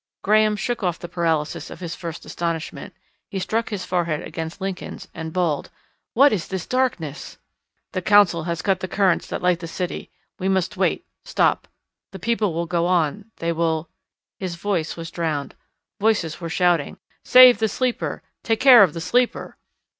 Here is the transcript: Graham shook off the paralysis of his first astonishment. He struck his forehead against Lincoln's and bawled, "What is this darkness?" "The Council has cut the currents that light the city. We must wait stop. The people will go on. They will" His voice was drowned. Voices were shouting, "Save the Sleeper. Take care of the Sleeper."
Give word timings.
Graham 0.23 0.55
shook 0.55 0.81
off 0.81 0.97
the 0.97 1.07
paralysis 1.07 1.69
of 1.69 1.79
his 1.79 1.93
first 1.93 2.25
astonishment. 2.25 2.95
He 3.29 3.37
struck 3.37 3.69
his 3.69 3.85
forehead 3.85 4.23
against 4.25 4.59
Lincoln's 4.59 5.07
and 5.13 5.31
bawled, 5.31 5.69
"What 6.15 6.33
is 6.33 6.47
this 6.47 6.65
darkness?" 6.65 7.37
"The 7.91 8.01
Council 8.01 8.45
has 8.45 8.63
cut 8.63 8.79
the 8.79 8.87
currents 8.87 9.27
that 9.27 9.43
light 9.43 9.59
the 9.59 9.67
city. 9.67 10.09
We 10.39 10.49
must 10.49 10.75
wait 10.75 11.05
stop. 11.23 11.67
The 12.13 12.17
people 12.17 12.51
will 12.51 12.65
go 12.65 12.87
on. 12.87 13.25
They 13.37 13.51
will" 13.51 13.91
His 14.39 14.55
voice 14.55 14.97
was 14.97 15.11
drowned. 15.11 15.53
Voices 15.99 16.41
were 16.41 16.49
shouting, 16.49 16.97
"Save 17.23 17.59
the 17.59 17.67
Sleeper. 17.69 18.23
Take 18.41 18.59
care 18.59 18.81
of 18.81 18.95
the 18.95 19.01
Sleeper." 19.01 19.55